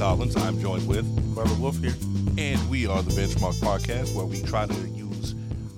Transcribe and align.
Collins. 0.00 0.34
I'm 0.34 0.58
joined 0.58 0.88
with 0.88 1.04
Brother 1.34 1.54
Wolf 1.56 1.76
here. 1.76 1.92
and 2.38 2.70
we 2.70 2.86
are 2.86 3.02
the 3.02 3.10
Benchmark 3.10 3.52
Podcast, 3.60 4.14
where 4.14 4.24
we 4.24 4.40
try 4.40 4.64
to 4.64 4.88
use 4.88 5.34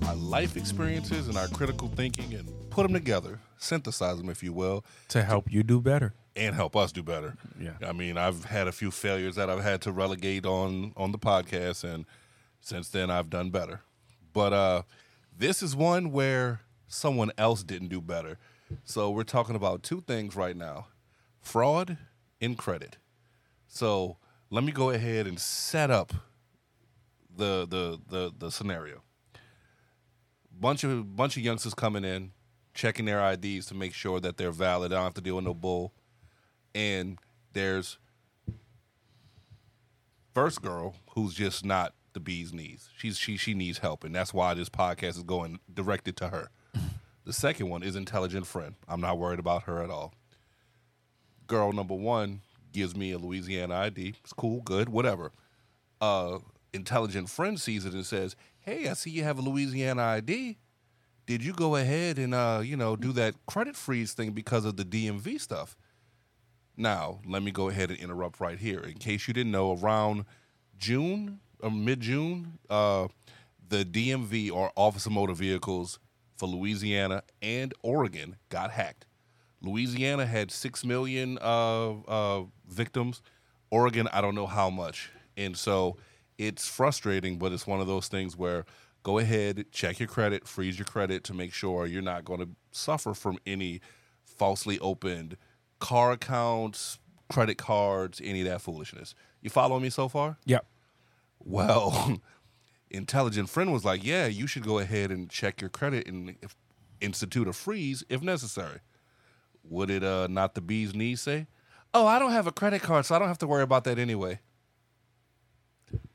our 0.07 0.15
life 0.15 0.55
experiences 0.55 1.27
and 1.27 1.37
our 1.37 1.49
critical 1.49 1.89
thinking 1.89 2.33
and 2.33 2.49
put 2.69 2.83
them 2.83 2.93
together, 2.93 3.41
synthesize 3.57 4.17
them, 4.19 4.29
if 4.29 4.41
you 4.41 4.53
will, 4.53 4.85
To 5.09 5.23
help 5.23 5.51
you 5.51 5.61
do 5.61 5.81
better. 5.81 6.13
and 6.37 6.55
help 6.55 6.73
us 6.77 6.93
do 6.93 7.03
better. 7.03 7.35
Yeah. 7.59 7.73
I 7.85 7.91
mean, 7.91 8.17
I've 8.17 8.45
had 8.45 8.69
a 8.69 8.71
few 8.71 8.91
failures 8.91 9.35
that 9.35 9.49
I've 9.49 9.61
had 9.61 9.81
to 9.81 9.91
relegate 9.91 10.45
on 10.45 10.93
on 10.95 11.11
the 11.11 11.19
podcast, 11.19 11.83
and 11.83 12.05
since 12.61 12.87
then 12.87 13.11
I've 13.11 13.29
done 13.29 13.49
better. 13.49 13.81
But 14.31 14.53
uh, 14.53 14.81
this 15.37 15.61
is 15.61 15.75
one 15.75 16.13
where 16.13 16.61
someone 16.87 17.33
else 17.37 17.61
didn't 17.61 17.89
do 17.89 17.99
better. 17.99 18.37
So 18.85 19.09
we're 19.11 19.23
talking 19.23 19.57
about 19.57 19.83
two 19.83 19.99
things 19.99 20.33
right 20.33 20.55
now: 20.55 20.87
fraud 21.41 21.97
and 22.39 22.57
credit. 22.57 22.95
So 23.73 24.17
let 24.51 24.63
me 24.63 24.71
go 24.71 24.91
ahead 24.91 25.25
and 25.25 25.39
set 25.39 25.89
up 25.89 26.13
the 27.35 27.65
the 27.67 27.99
the 28.07 28.31
the 28.37 28.51
scenario. 28.51 29.01
Bunch 30.51 30.83
of 30.83 31.15
bunch 31.15 31.37
of 31.37 31.43
youngsters 31.43 31.73
coming 31.73 32.05
in, 32.05 32.33
checking 32.75 33.05
their 33.05 33.31
IDs 33.31 33.65
to 33.67 33.73
make 33.73 33.95
sure 33.95 34.19
that 34.19 34.37
they're 34.37 34.51
valid. 34.51 34.93
I 34.93 34.97
don't 34.97 35.05
have 35.05 35.15
to 35.15 35.21
deal 35.21 35.37
with 35.37 35.45
no 35.45 35.55
bull. 35.55 35.91
And 36.75 37.17
there's 37.53 37.97
first 40.35 40.61
girl 40.61 40.93
who's 41.15 41.33
just 41.33 41.65
not 41.65 41.95
the 42.13 42.19
bee's 42.19 42.53
knees. 42.53 42.89
She's 42.95 43.17
she 43.17 43.37
she 43.37 43.55
needs 43.55 43.79
help, 43.79 44.03
and 44.03 44.13
that's 44.13 44.35
why 44.35 44.53
this 44.53 44.69
podcast 44.69 45.17
is 45.17 45.23
going 45.23 45.59
directed 45.73 46.15
to 46.17 46.27
her. 46.29 46.49
the 47.25 47.33
second 47.33 47.69
one 47.69 47.81
is 47.81 47.95
intelligent 47.95 48.45
friend. 48.45 48.75
I'm 48.87 49.01
not 49.01 49.17
worried 49.17 49.39
about 49.39 49.63
her 49.63 49.81
at 49.81 49.89
all. 49.89 50.13
Girl 51.47 51.73
number 51.73 51.95
one 51.95 52.41
gives 52.73 52.95
me 52.95 53.11
a 53.11 53.17
Louisiana 53.17 53.75
ID. 53.75 54.15
It's 54.23 54.33
cool, 54.33 54.61
good, 54.61 54.89
whatever. 54.89 55.31
Uh, 56.01 56.39
intelligent 56.73 57.29
friend 57.29 57.59
sees 57.59 57.85
it 57.85 57.93
and 57.93 58.05
says, 58.05 58.35
"Hey, 58.59 58.89
I 58.89 58.93
see 58.93 59.11
you 59.11 59.23
have 59.23 59.39
a 59.39 59.41
Louisiana 59.41 60.01
ID. 60.01 60.57
Did 61.25 61.43
you 61.43 61.53
go 61.53 61.77
ahead 61.77 62.19
and 62.19 62.33
uh, 62.33 62.61
you 62.63 62.75
know 62.75 62.95
do 62.95 63.13
that 63.13 63.35
credit 63.45 63.77
freeze 63.77 64.13
thing 64.13 64.31
because 64.31 64.65
of 64.65 64.75
the 64.75 64.83
DMV 64.85 65.39
stuff?" 65.39 65.77
Now, 66.75 67.19
let 67.25 67.43
me 67.43 67.51
go 67.51 67.69
ahead 67.69 67.91
and 67.91 67.99
interrupt 67.99 68.39
right 68.39 68.57
here. 68.57 68.79
In 68.79 68.95
case 68.95 69.27
you 69.27 69.33
didn't 69.33 69.51
know, 69.51 69.77
around 69.77 70.25
June 70.77 71.39
or 71.61 71.69
mid 71.69 71.99
June, 72.01 72.57
uh, 72.69 73.07
the 73.69 73.85
DMV 73.85 74.51
or 74.51 74.71
Office 74.75 75.05
of 75.05 75.11
Motor 75.11 75.33
Vehicles 75.33 75.99
for 76.35 76.47
Louisiana 76.47 77.23
and 77.41 77.73
Oregon 77.83 78.37
got 78.49 78.71
hacked. 78.71 79.05
Louisiana 79.61 80.25
had 80.25 80.51
six 80.51 80.83
million 80.83 81.37
uh, 81.41 81.91
uh, 82.01 82.43
victims. 82.67 83.21
Oregon, 83.69 84.07
I 84.11 84.21
don't 84.21 84.35
know 84.35 84.47
how 84.47 84.69
much, 84.69 85.09
and 85.35 85.57
so 85.57 85.97
it's 86.37 86.67
frustrating. 86.67 87.37
But 87.37 87.51
it's 87.51 87.67
one 87.67 87.81
of 87.81 87.87
those 87.87 88.07
things 88.07 88.37
where 88.37 88.65
go 89.03 89.17
ahead, 89.17 89.65
check 89.71 89.99
your 89.99 90.07
credit, 90.07 90.47
freeze 90.47 90.77
your 90.77 90.85
credit 90.85 91.23
to 91.25 91.33
make 91.33 91.53
sure 91.53 91.85
you're 91.85 92.01
not 92.01 92.25
going 92.25 92.39
to 92.39 92.49
suffer 92.71 93.13
from 93.13 93.37
any 93.45 93.81
falsely 94.25 94.79
opened 94.79 95.37
car 95.79 96.13
accounts, 96.13 96.99
credit 97.29 97.57
cards, 97.57 98.21
any 98.23 98.41
of 98.41 98.47
that 98.47 98.61
foolishness. 98.61 99.15
You 99.41 99.49
following 99.49 99.83
me 99.83 99.89
so 99.89 100.07
far? 100.07 100.37
Yep. 100.45 100.65
Well, 101.39 102.21
intelligent 102.89 103.49
friend 103.49 103.73
was 103.73 103.83
like, 103.83 104.03
"Yeah, 104.03 104.27
you 104.27 104.47
should 104.47 104.63
go 104.63 104.79
ahead 104.79 105.11
and 105.11 105.29
check 105.29 105.59
your 105.59 105.69
credit 105.69 106.07
and 106.07 106.35
if, 106.41 106.55
institute 107.01 107.47
a 107.47 107.53
freeze 107.53 108.03
if 108.09 108.21
necessary." 108.21 108.79
Would 109.65 109.89
it 109.89 110.03
uh, 110.03 110.27
not 110.29 110.55
the 110.55 110.61
bee's 110.61 110.93
knees 110.93 111.21
say? 111.21 111.47
Oh, 111.93 112.07
I 112.07 112.17
don't 112.19 112.31
have 112.31 112.47
a 112.47 112.51
credit 112.51 112.81
card, 112.81 113.05
so 113.05 113.15
I 113.15 113.19
don't 113.19 113.27
have 113.27 113.37
to 113.39 113.47
worry 113.47 113.63
about 113.63 113.83
that 113.83 113.99
anyway. 113.99 114.39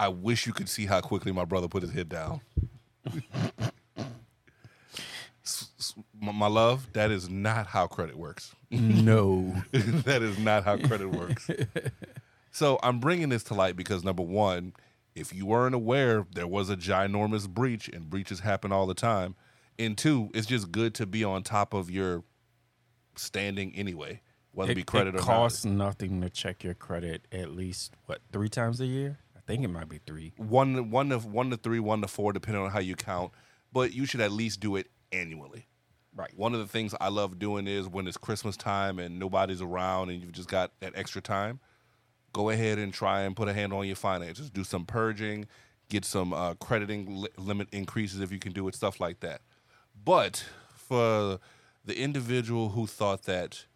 I 0.01 0.09
wish 0.09 0.47
you 0.47 0.53
could 0.53 0.69
see 0.69 0.87
how 0.87 1.01
quickly 1.01 1.31
my 1.33 1.45
brother 1.45 1.69
put 1.69 1.83
his 1.83 1.93
head 1.93 2.09
down. 2.09 2.41
S- 5.45 5.71
s- 5.79 5.95
my 6.21 6.33
my 6.33 6.47
love, 6.49 6.93
that 6.93 7.11
is 7.11 7.29
not 7.31 7.69
how 7.69 7.87
credit 7.87 8.17
works. 8.17 8.55
No. 8.71 9.55
that 9.73 10.23
is 10.23 10.39
not 10.39 10.65
how 10.65 10.77
credit 10.77 11.11
works. 11.11 11.49
so 12.51 12.79
I'm 12.83 12.99
bringing 13.01 13.29
this 13.31 13.45
to 13.45 13.55
light 13.55 13.77
because 13.77 14.05
number 14.05 14.23
one, 14.23 14.73
if 15.15 15.33
you 15.35 15.47
weren't 15.47 15.75
aware, 15.75 16.27
there 16.35 16.47
was 16.47 16.71
a 16.71 16.77
ginormous 16.77 17.49
breach, 17.49 17.89
and 17.89 18.11
breaches 18.11 18.41
happen 18.41 18.73
all 18.73 18.87
the 18.87 18.95
time. 18.95 19.37
And 19.79 19.97
two, 19.97 20.31
it's 20.35 20.47
just 20.47 20.71
good 20.73 20.93
to 20.97 21.07
be 21.07 21.23
on 21.25 21.45
top 21.45 21.73
of 21.73 21.89
your 21.91 22.25
standing 23.17 23.73
anyway, 23.75 24.21
whether 24.59 24.73
it, 24.73 24.75
be 24.75 24.83
credit 24.83 25.15
it 25.15 25.21
or 25.21 25.23
costs 25.23 25.65
nothing 25.65 26.21
to 26.21 26.29
check 26.29 26.65
your 26.65 26.75
credit 26.75 27.27
at 27.31 27.53
least 27.53 27.95
what 28.07 28.21
three 28.33 28.49
times 28.49 28.81
a 28.81 28.87
year. 28.87 29.17
I 29.37 29.41
think 29.47 29.63
it 29.63 29.69
might 29.69 29.89
be 29.89 30.01
three. 30.05 30.33
One, 30.37 30.91
one 30.91 31.11
to 31.11 31.19
one 31.19 31.51
to 31.51 31.57
three, 31.57 31.79
one 31.79 32.01
to 32.03 32.09
four, 32.09 32.33
depending 32.33 32.65
on 32.65 32.71
how 32.71 32.81
you 32.81 32.97
count. 32.97 33.31
But 33.73 33.93
you 33.93 34.05
should 34.05 34.21
at 34.21 34.33
least 34.33 34.59
do 34.59 34.75
it 34.75 34.89
annually. 35.13 35.69
Right. 36.13 36.37
One 36.37 36.55
of 36.55 36.59
the 36.59 36.67
things 36.67 36.93
I 37.01 37.09
love 37.09 37.39
doing 37.39 37.69
is 37.69 37.87
when 37.87 38.09
it's 38.09 38.17
Christmas 38.17 38.57
time 38.57 38.99
and 38.99 39.21
nobody's 39.21 39.63
around 39.63 40.11
and 40.11 40.21
you've 40.21 40.33
just 40.33 40.49
got 40.49 40.73
that 40.81 40.95
extra 40.97 41.23
time, 41.23 41.61
go 42.33 42.51
ahead 42.51 42.79
and 42.79 42.93
try 42.93 43.21
and 43.21 43.37
put 43.37 43.47
a 43.47 43.53
handle 43.53 43.79
on 43.79 43.87
your 43.87 43.95
finances. 43.95 44.51
Do 44.51 44.65
some 44.65 44.85
purging, 44.85 45.47
get 45.89 46.05
some 46.05 46.33
uh, 46.33 46.55
crediting 46.55 47.23
li- 47.23 47.29
limit 47.37 47.69
increases 47.71 48.21
if 48.21 48.33
you 48.33 48.41
can 48.41 48.53
do 48.53 48.67
it, 48.67 48.75
stuff 48.75 48.99
like 48.99 49.21
that. 49.21 49.41
But 50.05 50.45
for 50.75 51.39
the 51.85 51.97
individual 51.97 52.71
who 52.71 52.89
thought 52.89 53.23
that 53.23 53.67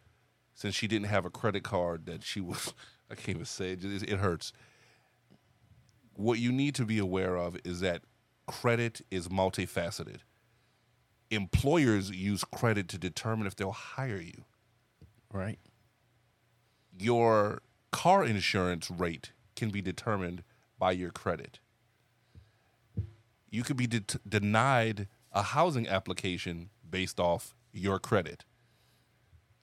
since 0.62 0.76
she 0.76 0.86
didn't 0.86 1.08
have 1.08 1.24
a 1.24 1.30
credit 1.30 1.64
card 1.64 2.06
that 2.06 2.22
she 2.22 2.40
was, 2.48 2.72
I 3.10 3.16
can't 3.16 3.30
even 3.30 3.44
say 3.44 3.72
it, 3.72 3.84
it 3.84 4.18
hurts. 4.18 4.52
What 6.14 6.38
you 6.38 6.52
need 6.52 6.76
to 6.76 6.84
be 6.84 6.98
aware 6.98 7.36
of 7.36 7.56
is 7.64 7.80
that 7.80 8.02
credit 8.46 9.00
is 9.10 9.28
multifaceted 9.28 10.18
employers 11.30 12.10
use 12.10 12.44
credit 12.44 12.88
to 12.88 12.98
determine 12.98 13.46
if 13.46 13.56
they'll 13.56 13.72
hire 13.72 14.20
you. 14.20 14.44
Right. 15.32 15.58
Your 16.98 17.62
car 17.90 18.22
insurance 18.22 18.90
rate 18.90 19.32
can 19.56 19.70
be 19.70 19.80
determined 19.80 20.42
by 20.78 20.92
your 20.92 21.10
credit. 21.10 21.58
You 23.50 23.62
could 23.62 23.78
be 23.78 23.86
det 23.86 24.16
denied 24.28 25.08
a 25.32 25.42
housing 25.42 25.88
application 25.88 26.68
based 26.88 27.18
off 27.18 27.54
your 27.72 27.98
credit. 27.98 28.44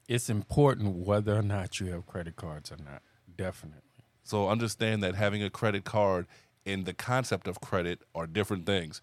It's 0.09 0.27
important 0.27 0.95
whether 0.95 1.37
or 1.37 1.43
not 1.43 1.79
you 1.79 1.91
have 1.91 2.07
credit 2.07 2.35
cards 2.35 2.71
or 2.71 2.77
not. 2.83 3.03
Definitely. 3.37 3.83
So 4.23 4.49
understand 4.49 5.03
that 5.03 5.13
having 5.13 5.43
a 5.43 5.51
credit 5.51 5.85
card 5.85 6.25
and 6.65 6.87
the 6.87 6.95
concept 6.95 7.47
of 7.47 7.61
credit 7.61 7.99
are 8.15 8.25
different 8.25 8.65
things. 8.65 9.01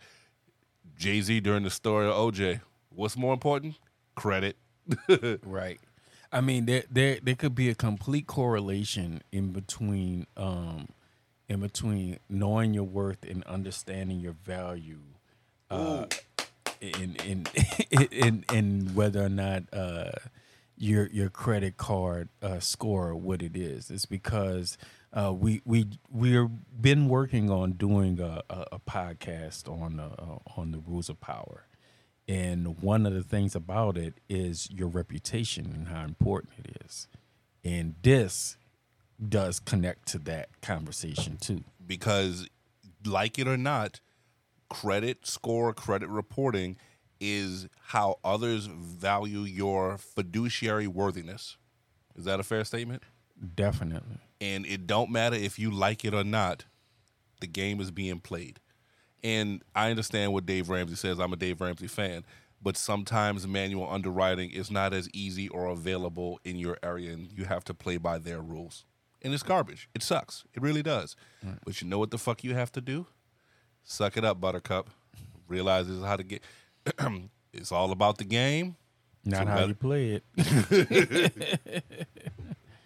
Jay 0.98 1.20
Z 1.20 1.40
during 1.40 1.62
the 1.62 1.70
story 1.70 2.08
of 2.08 2.14
OJ, 2.14 2.60
what's 2.90 3.16
more 3.16 3.32
important? 3.32 3.76
Credit. 4.16 4.56
Right. 5.44 5.80
I 6.32 6.40
mean, 6.40 6.66
there 6.66 6.84
there 6.90 7.18
there 7.22 7.36
could 7.36 7.54
be 7.54 7.70
a 7.70 7.74
complete 7.76 8.26
correlation 8.26 9.22
in 9.30 9.52
between 9.52 10.26
um 10.36 10.88
in 11.48 11.60
between 11.60 12.18
knowing 12.28 12.74
your 12.74 12.84
worth 12.84 13.24
and 13.24 13.44
understanding 13.44 14.18
your 14.20 14.34
value. 14.44 15.02
Uh 15.70 16.06
in 16.80 17.16
in 17.24 17.46
in 18.10 18.44
in 18.52 18.94
whether 18.94 19.24
or 19.24 19.28
not 19.28 19.62
uh 19.72 20.10
your 20.76 21.06
your 21.08 21.30
credit 21.30 21.76
card 21.76 22.28
uh 22.42 22.60
score 22.60 23.14
what 23.14 23.42
it 23.42 23.56
is. 23.56 23.90
It's 23.90 24.06
because 24.06 24.76
uh, 25.12 25.32
we 25.32 25.62
we 25.64 25.86
we're 26.10 26.46
been 26.48 27.08
working 27.08 27.50
on 27.50 27.72
doing 27.72 28.20
a, 28.20 28.42
a, 28.50 28.66
a 28.72 28.78
podcast 28.78 29.68
on 29.68 29.98
uh, 30.00 30.38
on 30.56 30.72
the 30.72 30.78
rules 30.78 31.08
of 31.08 31.20
power, 31.20 31.66
and 32.28 32.80
one 32.82 33.06
of 33.06 33.14
the 33.14 33.22
things 33.22 33.54
about 33.54 33.96
it 33.96 34.14
is 34.28 34.68
your 34.70 34.88
reputation 34.88 35.72
and 35.74 35.88
how 35.88 36.04
important 36.04 36.52
it 36.58 36.76
is, 36.84 37.08
and 37.64 37.94
this 38.02 38.56
does 39.28 39.58
connect 39.60 40.06
to 40.08 40.18
that 40.18 40.60
conversation 40.60 41.38
too. 41.38 41.64
because 41.86 42.46
like 43.06 43.38
it 43.38 43.48
or 43.48 43.56
not 43.56 44.00
credit 44.68 45.26
score 45.26 45.72
credit 45.72 46.08
reporting 46.08 46.76
is 47.20 47.68
how 47.86 48.16
others 48.24 48.66
value 48.66 49.40
your 49.40 49.98
fiduciary 49.98 50.86
worthiness. 50.86 51.56
Is 52.16 52.24
that 52.24 52.40
a 52.40 52.42
fair 52.42 52.64
statement? 52.64 53.02
Definitely, 53.54 54.18
and 54.40 54.64
it 54.66 54.86
don't 54.86 55.10
matter 55.10 55.36
if 55.36 55.58
you 55.58 55.70
like 55.70 56.04
it 56.04 56.14
or 56.14 56.24
not 56.24 56.64
the 57.40 57.46
game 57.46 57.80
is 57.80 57.90
being 57.90 58.20
played. 58.20 58.60
And 59.22 59.62
i 59.74 59.90
understand 59.90 60.32
what 60.32 60.46
dave 60.46 60.68
ramsey 60.68 60.94
says. 60.94 61.18
I'm 61.18 61.32
a 61.32 61.36
dave 61.36 61.60
ramsey 61.60 61.86
fan. 61.86 62.24
But 62.62 62.76
sometimes 62.76 63.46
manual 63.46 63.88
underwriting 63.90 64.50
is 64.50 64.70
not 64.70 64.94
as 64.94 65.08
easy 65.12 65.48
or 65.48 65.66
available 65.66 66.40
in 66.44 66.56
your 66.56 66.78
area 66.82 67.12
and 67.12 67.30
you 67.30 67.44
have 67.44 67.64
to 67.64 67.74
play 67.74 67.96
by 67.96 68.18
their 68.18 68.40
rules. 68.40 68.84
And 69.22 69.34
it's 69.34 69.42
garbage. 69.42 69.88
It 69.94 70.02
sucks. 70.02 70.44
It 70.54 70.62
really 70.62 70.82
does. 70.82 71.16
But 71.64 71.80
you 71.80 71.88
know 71.88 71.98
what 71.98 72.10
the 72.10 72.18
fuck 72.18 72.44
you 72.44 72.54
have 72.54 72.72
to 72.72 72.80
do? 72.80 73.06
Suck 73.84 74.16
it 74.16 74.24
up 74.24 74.40
buttercup. 74.40 74.90
Realize 75.48 75.86
this 75.86 75.96
is 75.96 76.04
how 76.04 76.16
to 76.16 76.24
get 76.24 76.42
it's 77.52 77.72
all 77.72 77.90
about 77.92 78.18
the 78.18 78.24
game 78.24 78.76
not 79.24 79.40
So 79.40 79.46
how 79.46 79.56
that- 79.56 79.68
you 79.68 79.74
play 79.74 80.20
it. 80.36 81.96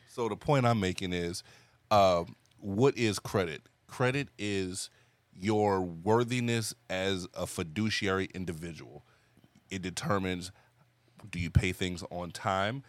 So 0.09 0.29
the 0.29 0.37
point 0.37 0.67
I'm 0.67 0.81
making 0.81 1.13
is, 1.13 1.45
uh, 1.91 2.25
what 2.59 2.99
is 2.99 3.19
credit? 3.21 3.63
Credit 3.87 4.29
is 4.39 4.91
your 5.39 5.81
worthiness 5.81 6.75
as 6.91 7.29
a 7.33 7.47
fiduciary 7.47 8.29
individual. 8.35 9.05
It 9.71 9.83
determines 9.83 10.51
do 11.31 11.39
you 11.39 11.49
pay 11.51 11.73
things 11.73 12.03
on 12.11 12.33
time? 12.33 12.83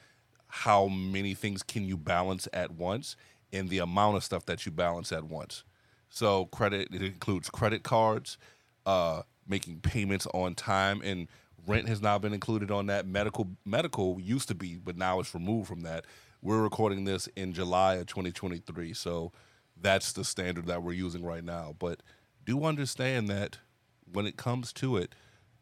How 0.48 0.88
many 0.88 1.34
things 1.36 1.62
can 1.64 1.86
you 1.86 1.96
balance 1.96 2.48
at 2.54 2.72
once? 2.72 3.16
And 3.54 3.70
the 3.70 3.78
amount 3.80 4.18
of 4.18 4.24
stuff 4.24 4.46
that 4.48 4.66
you 4.66 4.72
balance 4.72 5.12
at 5.12 5.26
once. 5.26 5.64
So 6.10 6.46
credit 6.48 6.90
it 6.94 7.02
includes 7.04 7.50
credit 7.50 7.84
cards, 7.84 8.38
uh, 8.86 9.22
making 9.52 9.82
payments 9.82 10.26
on 10.34 10.56
time, 10.56 11.02
and 11.04 11.28
rent 11.68 11.88
has 11.88 12.02
now 12.02 12.18
been 12.18 12.34
included 12.34 12.72
on 12.72 12.88
that. 12.88 13.06
Medical 13.06 13.50
medical 13.66 14.20
used 14.20 14.48
to 14.48 14.56
be, 14.56 14.78
but 14.78 14.98
now 14.98 15.20
it's 15.20 15.36
removed 15.36 15.68
from 15.68 15.82
that. 15.82 16.06
We're 16.42 16.64
recording 16.64 17.04
this 17.04 17.28
in 17.36 17.54
July 17.54 17.96
of 17.96 18.08
2023, 18.08 18.94
so 18.94 19.32
that's 19.80 20.14
the 20.14 20.24
standard 20.24 20.66
that 20.66 20.82
we're 20.82 20.94
using 20.94 21.24
right 21.24 21.44
now. 21.44 21.76
But 21.78 22.02
do 22.44 22.64
understand 22.64 23.28
that 23.28 23.60
when 24.12 24.26
it 24.26 24.38
comes 24.38 24.74
to 24.74 24.98
it, 24.98 25.14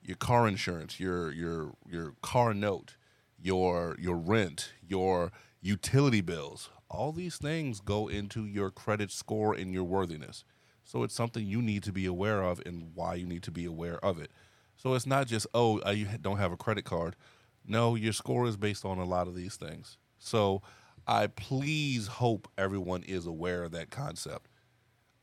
your 0.01 0.15
car 0.15 0.47
insurance, 0.47 1.00
your 1.00 1.31
your 1.31 1.74
your 1.89 2.13
car 2.21 2.53
note, 2.53 2.95
your 3.42 3.97
your 4.00 4.15
rent, 4.15 4.71
your 4.88 5.31
utility 5.62 6.21
bills, 6.21 6.69
all 6.89 7.12
these 7.12 7.38
things 7.38 7.81
go 7.81 8.07
into 8.07 8.45
your 8.45 8.71
credit 8.71 9.12
score 9.12 9.53
and 9.53 9.74
your 9.74 9.83
worthiness. 9.83 10.45
So 10.89 11.03
it's 11.03 11.13
something 11.13 11.45
you 11.45 11.62
need 11.62 11.83
to 11.83 11.91
be 11.91 12.07
aware 12.07 12.41
of 12.41 12.63
and 12.65 12.89
why 12.95 13.13
you 13.13 13.27
need 13.27 13.44
to 13.44 13.51
be 13.51 13.65
aware 13.65 14.03
of 14.03 14.19
it. 14.19 14.31
So 14.75 14.95
it's 14.95 15.06
not 15.06 15.27
just 15.27 15.45
oh 15.53 15.88
you 15.91 16.07
don't 16.19 16.39
have 16.39 16.51
a 16.51 16.57
credit 16.57 16.83
card. 16.83 17.15
No, 17.63 17.94
your 17.94 18.12
score 18.12 18.47
is 18.47 18.57
based 18.57 18.83
on 18.83 18.97
a 18.97 19.06
lot 19.06 19.27
of 19.27 19.36
these 19.36 19.56
things. 19.56 19.97
So 20.18 20.63
I 21.06 21.27
please 21.27 22.07
hope 22.07 22.47
everyone 22.57 23.03
is 23.03 23.27
aware 23.27 23.62
of 23.65 23.71
that 23.74 23.91
concept. 23.91 24.47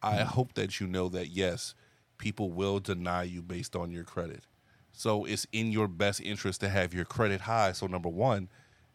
I 0.01 0.19
hmm. 0.19 0.29
hope 0.29 0.55
that 0.55 0.79
you 0.79 0.87
know 0.87 1.09
that 1.09 1.31
yes, 1.31 1.75
people 2.17 2.53
will 2.53 2.79
deny 2.79 3.25
you 3.25 3.43
based 3.43 3.75
on 3.75 3.91
your 3.91 4.05
credit. 4.05 4.45
So 4.93 5.25
it's 5.25 5.49
in 5.51 5.73
your 5.73 5.89
best 5.89 6.21
interest 6.21 6.61
to 6.61 6.69
have 6.69 6.95
your 6.95 7.05
credit 7.05 7.41
high. 7.41 7.73
So 7.73 7.89
number 7.89 8.09
one, 8.09 8.51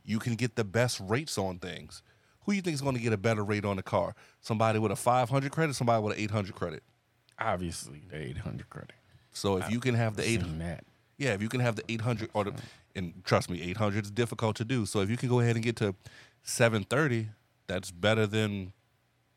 you 0.05 0.19
can 0.19 0.35
get 0.35 0.55
the 0.55 0.63
best 0.63 1.01
rates 1.01 1.37
on 1.37 1.59
things. 1.59 2.01
Who 2.45 2.53
you 2.53 2.61
think 2.61 2.73
is 2.73 2.81
going 2.81 2.95
to 2.95 3.01
get 3.01 3.13
a 3.13 3.17
better 3.17 3.43
rate 3.43 3.65
on 3.65 3.75
the 3.77 3.83
car? 3.83 4.15
Somebody 4.41 4.79
with 4.79 4.91
a 4.91 4.95
500 4.95 5.51
credit, 5.51 5.75
somebody 5.75 6.01
with 6.03 6.15
an 6.17 6.23
800 6.23 6.55
credit. 6.55 6.83
Obviously, 7.39 8.03
the 8.09 8.17
800 8.17 8.69
credit. 8.69 8.93
So 9.31 9.57
if 9.57 9.69
you 9.71 9.79
can 9.79 9.95
have 9.95 10.15
the 10.15 10.23
eight, 10.27 10.41
Seen 10.41 10.59
that. 10.59 10.83
yeah, 11.17 11.33
if 11.33 11.41
you 11.41 11.49
can 11.49 11.61
have 11.61 11.75
the 11.75 11.83
800 11.89 12.29
or 12.33 12.43
the, 12.45 12.53
and 12.95 13.13
trust 13.23 13.49
me, 13.49 13.61
800 13.61 14.03
is 14.05 14.11
difficult 14.11 14.55
to 14.57 14.65
do. 14.65 14.85
So 14.85 14.99
if 15.01 15.09
you 15.09 15.17
can 15.17 15.29
go 15.29 15.39
ahead 15.39 15.55
and 15.55 15.63
get 15.63 15.75
to 15.77 15.95
730, 16.43 17.29
that's 17.67 17.91
better 17.91 18.27
than 18.27 18.73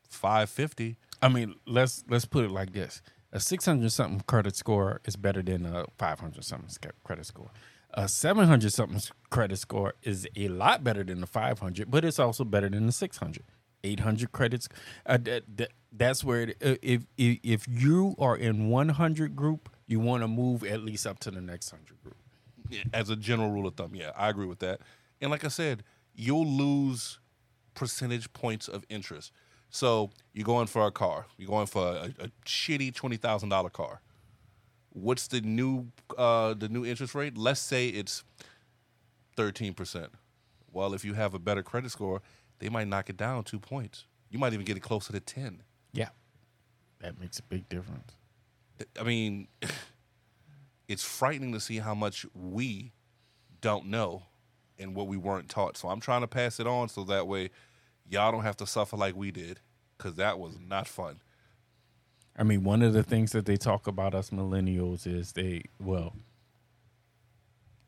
550. 0.09 0.97
I 1.21 1.29
mean, 1.29 1.55
let's 1.65 2.03
let's 2.09 2.25
put 2.25 2.45
it 2.45 2.51
like 2.51 2.73
this: 2.73 3.01
a 3.31 3.39
six 3.39 3.65
hundred 3.65 3.91
something 3.91 4.21
credit 4.27 4.55
score 4.55 5.01
is 5.05 5.15
better 5.15 5.41
than 5.41 5.65
a 5.65 5.85
five 5.97 6.19
hundred 6.19 6.43
something 6.43 6.69
credit 7.03 7.25
score. 7.25 7.49
A 7.97 8.07
seven 8.09 8.47
hundred 8.47 8.73
something 8.73 9.01
credit 9.29 9.57
score 9.57 9.93
is 10.03 10.27
a 10.35 10.49
lot 10.49 10.83
better 10.83 11.03
than 11.03 11.21
the 11.21 11.27
five 11.27 11.59
hundred, 11.59 11.89
but 11.89 12.03
it's 12.03 12.19
also 12.19 12.43
better 12.43 12.69
than 12.69 12.85
the 12.85 12.91
six 12.91 13.17
hundred. 13.17 13.43
Eight 13.85 14.01
hundred 14.01 14.31
credits. 14.31 14.67
Uh, 15.05 15.17
that, 15.23 15.43
that, 15.57 15.71
that's 15.91 16.23
where 16.23 16.41
it, 16.41 16.57
uh, 16.63 16.75
if, 16.81 17.03
if 17.17 17.39
if 17.43 17.67
you 17.69 18.15
are 18.19 18.35
in 18.35 18.69
one 18.69 18.89
hundred 18.89 19.35
group, 19.35 19.69
you 19.87 19.99
want 19.99 20.23
to 20.23 20.27
move 20.27 20.63
at 20.63 20.83
least 20.83 21.07
up 21.07 21.19
to 21.19 21.31
the 21.31 21.39
next 21.41 21.69
hundred 21.69 22.01
group. 22.03 22.17
as 22.93 23.09
a 23.09 23.15
general 23.15 23.51
rule 23.51 23.67
of 23.67 23.75
thumb. 23.75 23.95
Yeah, 23.95 24.11
I 24.15 24.29
agree 24.29 24.47
with 24.47 24.59
that. 24.59 24.81
And 25.21 25.31
like 25.31 25.43
I 25.45 25.49
said, 25.49 25.83
you'll 26.13 26.47
lose 26.47 27.19
percentage 27.73 28.31
points 28.33 28.67
of 28.67 28.85
interest. 28.89 29.31
So 29.69 30.11
you're 30.33 30.45
going 30.45 30.67
for 30.67 30.85
a 30.85 30.91
car. 30.91 31.27
You're 31.37 31.49
going 31.49 31.67
for 31.67 31.87
a, 31.87 32.13
a 32.19 32.27
shitty 32.45 32.93
twenty 32.93 33.17
thousand 33.17 33.49
dollar 33.49 33.69
car. 33.69 34.01
What's 34.95 35.27
the 35.27 35.41
new 35.41 35.87
uh, 36.17 36.53
the 36.53 36.69
new 36.69 36.85
interest 36.85 37.15
rate? 37.15 37.37
Let's 37.37 37.59
say 37.59 37.89
it's 37.89 38.23
thirteen 39.35 39.73
percent. 39.73 40.11
Well, 40.71 40.93
if 40.93 41.03
you 41.03 41.13
have 41.15 41.33
a 41.33 41.39
better 41.39 41.61
credit 41.61 41.91
score, 41.91 42.21
they 42.59 42.69
might 42.69 42.87
knock 42.87 43.09
it 43.09 43.17
down 43.17 43.43
two 43.43 43.59
points. 43.59 44.05
You 44.29 44.39
might 44.39 44.53
even 44.53 44.65
get 44.65 44.77
it 44.77 44.79
closer 44.79 45.11
to 45.11 45.19
ten. 45.19 45.63
Yeah, 45.91 46.09
that 47.01 47.19
makes 47.19 47.39
a 47.39 47.43
big 47.43 47.67
difference. 47.67 48.13
I 48.97 49.03
mean, 49.03 49.49
it's 50.87 51.03
frightening 51.03 51.51
to 51.51 51.59
see 51.59 51.79
how 51.79 51.93
much 51.93 52.25
we 52.33 52.93
don't 53.59 53.87
know 53.87 54.23
and 54.79 54.95
what 54.95 55.07
we 55.07 55.17
weren't 55.17 55.49
taught. 55.49 55.75
So 55.75 55.89
I'm 55.89 55.99
trying 55.99 56.21
to 56.21 56.27
pass 56.27 56.59
it 56.59 56.67
on 56.67 56.87
so 56.87 57.03
that 57.05 57.27
way 57.27 57.49
y'all 58.09 58.31
don't 58.31 58.43
have 58.43 58.57
to 58.57 58.67
suffer 58.67 58.95
like 58.95 59.15
we 59.15 59.31
did 59.31 59.59
because 59.97 60.15
that 60.15 60.39
was 60.39 60.57
not 60.59 60.87
fun. 60.87 61.19
I 62.37 62.43
mean, 62.43 62.63
one 62.63 62.81
of 62.81 62.93
the 62.93 63.03
things 63.03 63.31
that 63.31 63.45
they 63.45 63.57
talk 63.57 63.87
about 63.87 64.13
us 64.13 64.29
millennials 64.29 65.07
is 65.07 65.31
they, 65.33 65.63
well, 65.79 66.13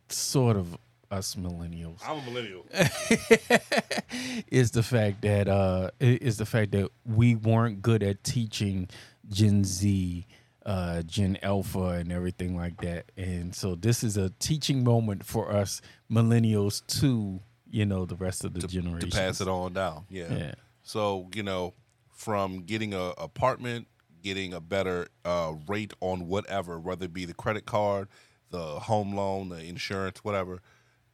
sort 0.09 0.55
of 0.55 0.77
us 1.09 1.35
millennials 1.35 2.01
I'm 2.05 2.19
a 2.19 2.21
millennial. 2.23 2.65
is 4.51 4.71
the 4.71 4.83
fact 4.83 5.21
that 5.21 5.47
uh 5.47 5.91
is 5.99 6.38
the 6.38 6.45
fact 6.45 6.71
that 6.71 6.89
we 7.05 7.35
weren't 7.35 7.81
good 7.81 8.03
at 8.03 8.23
teaching 8.23 8.89
Gen 9.29 9.63
Z, 9.63 10.25
uh, 10.65 11.01
Gen 11.03 11.38
Alpha, 11.41 11.89
and 11.89 12.11
everything 12.11 12.55
like 12.55 12.81
that. 12.81 13.11
And 13.17 13.55
so 13.55 13.75
this 13.75 14.03
is 14.03 14.17
a 14.17 14.31
teaching 14.39 14.83
moment 14.83 15.25
for 15.25 15.51
us 15.51 15.81
millennials 16.11 16.85
to 17.00 17.39
you 17.69 17.85
know 17.85 18.05
the 18.05 18.15
rest 18.15 18.43
of 18.43 18.53
the 18.53 18.61
to, 18.61 18.67
generation 18.67 19.09
to 19.09 19.15
pass 19.15 19.41
it 19.41 19.47
on 19.47 19.73
down. 19.73 20.05
Yeah. 20.09 20.33
Yeah. 20.33 20.55
So 20.83 21.29
you 21.33 21.43
know, 21.43 21.73
from 22.13 22.63
getting 22.63 22.93
a 22.93 23.11
apartment, 23.17 23.88
getting 24.23 24.53
a 24.53 24.61
better 24.61 25.07
uh, 25.25 25.53
rate 25.67 25.93
on 26.01 26.27
whatever, 26.27 26.79
whether 26.79 27.05
it 27.05 27.13
be 27.13 27.25
the 27.25 27.33
credit 27.33 27.65
card, 27.65 28.07
the 28.49 28.79
home 28.79 29.15
loan, 29.15 29.49
the 29.49 29.63
insurance, 29.63 30.23
whatever, 30.23 30.61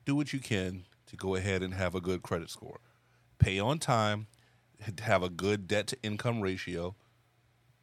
do 0.05 0.15
what 0.15 0.33
you 0.33 0.39
can 0.39 0.85
to 1.07 1.15
go 1.15 1.35
ahead 1.35 1.63
and 1.63 1.73
have 1.73 1.95
a 1.95 2.01
good 2.01 2.21
credit 2.21 2.49
score. 2.49 2.79
Pay 3.39 3.59
on 3.59 3.79
time, 3.79 4.27
have 5.01 5.23
a 5.23 5.29
good 5.29 5.67
debt 5.67 5.87
to 5.87 5.97
income 6.03 6.41
ratio, 6.41 6.95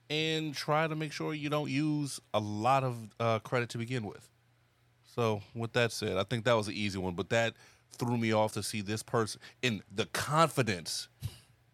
and 0.08 0.54
try 0.54 0.86
to 0.86 0.96
make 0.96 1.12
sure 1.12 1.32
you 1.34 1.48
don't 1.48 1.70
use 1.70 2.20
a 2.34 2.40
lot 2.40 2.82
of 2.82 2.96
uh, 3.20 3.38
credit 3.40 3.68
to 3.70 3.78
begin 3.78 4.04
with. 4.04 4.28
So, 5.04 5.42
with 5.54 5.72
that 5.72 5.92
said, 5.92 6.16
I 6.16 6.24
think 6.24 6.44
that 6.44 6.52
was 6.52 6.68
an 6.68 6.74
easy 6.74 6.98
one, 6.98 7.14
but 7.14 7.30
that 7.30 7.54
threw 7.92 8.16
me 8.16 8.32
off 8.32 8.52
to 8.52 8.62
see 8.62 8.80
this 8.80 9.02
person 9.02 9.40
in 9.62 9.82
the 9.94 10.06
confidence 10.06 11.08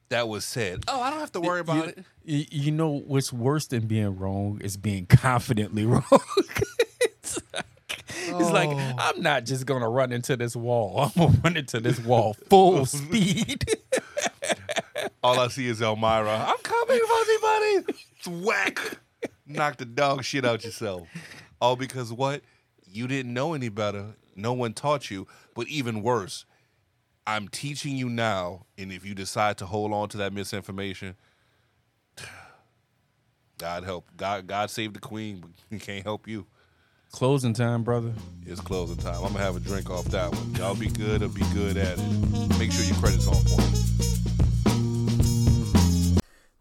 that 0.09 0.29
was 0.29 0.45
said. 0.45 0.85
Oh, 0.89 1.01
I 1.01 1.11
don't 1.11 1.21
have 1.21 1.33
to 1.33 1.41
worry 1.41 1.61
about 1.61 1.77
you, 1.77 1.83
it. 1.85 1.99
y- 2.27 2.47
You 2.51 2.71
know 2.73 2.91
what's 3.07 3.33
worse 3.33 3.67
than 3.67 3.87
being 3.87 4.17
wrong 4.17 4.61
is 4.63 4.77
being 4.77 5.07
confidently 5.09 5.85
wrong. 5.87 6.05
it's 7.01 7.41
like, 7.53 7.65
it's 8.09 8.51
like, 8.51 8.69
Oh. 8.71 8.93
I'm 8.99 9.21
not 9.23 9.45
just 9.45 9.67
gonna 9.67 9.89
run 9.89 10.13
into 10.13 10.37
this 10.37 10.55
wall. 10.57 11.11
I'm 11.17 11.23
gonna 11.27 11.39
run 11.45 11.57
into 11.57 11.81
this 11.81 11.99
wall 12.01 12.35
full 12.49 12.87
speed. 12.87 13.65
All 15.23 15.39
I 15.41 15.49
see 15.49 15.67
is 15.67 15.81
Elmyra. 15.81 16.47
I'm 16.49 16.59
coming, 16.63 17.01
fuzzy 17.09 17.37
buddy. 17.43 17.99
It's 18.19 18.29
whack. 18.29 18.79
Knock 19.47 19.77
the 19.79 19.85
dog 19.85 20.25
shit 20.25 20.45
out 20.45 20.65
yourself. 20.65 21.09
All 21.61 21.75
because 21.77 22.13
what? 22.13 22.43
You 22.91 23.07
didn't 23.09 23.35
know 23.35 23.55
any 23.55 23.69
better. 23.69 24.15
No 24.37 24.53
one 24.53 24.73
taught 24.73 25.11
you. 25.11 25.27
But 25.55 25.69
even 25.69 26.03
worse, 26.03 26.45
I'm 27.29 27.49
teaching 27.49 27.97
you 27.97 28.09
now, 28.09 28.67
and 28.79 28.93
if 28.93 29.05
you 29.05 29.13
decide 29.13 29.59
to 29.59 29.67
hold 29.67 29.93
on 29.93 30.09
to 30.11 30.19
that 30.19 30.33
misinformation, 30.33 31.17
God 33.59 33.83
help. 33.83 34.09
God 34.17 34.47
God 34.47 34.71
save 34.71 34.93
the 34.93 35.01
queen, 35.01 35.41
but 35.41 35.51
he 35.71 35.81
can't 35.81 36.05
help 36.05 36.29
you. 36.29 36.47
Closing 37.11 37.53
time, 37.53 37.83
brother. 37.83 38.13
It's 38.45 38.61
closing 38.61 38.97
time. 38.97 39.17
I'm 39.17 39.33
gonna 39.33 39.41
have 39.41 39.57
a 39.57 39.61
drink 39.61 39.91
off 39.91 40.05
that 40.07 40.31
one. 40.31 40.55
Y'all 40.55 40.77
be 40.77 40.89
good 40.89 41.23
or 41.23 41.29
be 41.29 41.43
good 41.53 41.77
at 41.77 41.99
it. 41.99 42.59
Make 42.59 42.71
sure 42.71 42.85
your 42.85 42.97
credit's 42.97 43.27
on 43.27 43.43
point. 43.45 43.87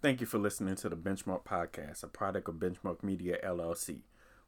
Thank 0.01 0.21
you 0.21 0.27
for 0.27 0.37
listening 0.37 0.75
to 0.77 0.89
the 0.89 0.95
Benchmark 0.95 1.45
Podcast, 1.45 2.03
a 2.03 2.07
product 2.07 2.47
of 2.47 2.55
Benchmark 2.55 3.03
Media 3.03 3.37
LLC, 3.43 4.01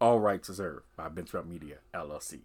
All 0.00 0.20
rights 0.20 0.48
reserved 0.48 0.84
by 0.96 1.08
Bench 1.08 1.32
Media, 1.44 1.78
LLC. 1.94 2.40